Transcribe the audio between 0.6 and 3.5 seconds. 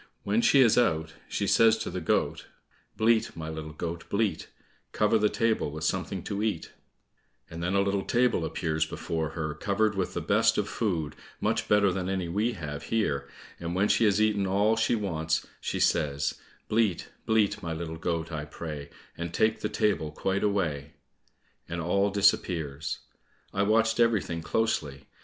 is out, she says to the goat, "Bleat, my